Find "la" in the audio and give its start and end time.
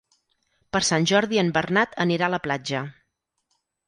2.35-2.39